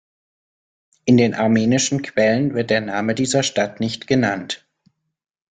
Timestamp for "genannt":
4.07-4.67